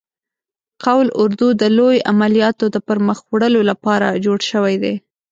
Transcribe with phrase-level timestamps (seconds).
[0.85, 4.95] قول اردو د لوی عملیاتو د پرمخ وړلو لپاره جوړ شوی دی.